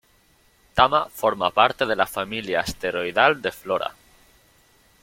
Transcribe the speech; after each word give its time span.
Tama 0.79 1.01
forma 1.17 1.51
parte 1.51 1.85
de 1.85 1.95
la 1.95 2.07
familia 2.07 2.61
asteroidal 2.61 3.39
de 3.43 3.51
Flora. 3.51 3.93